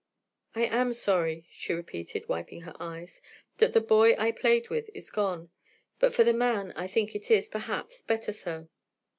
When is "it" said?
7.13-7.29